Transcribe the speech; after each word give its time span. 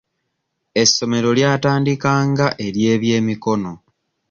Essomero 0.81 1.29
lyatandika 1.39 2.11
nga 2.29 2.47
ery'ebyemikono. 2.65 3.71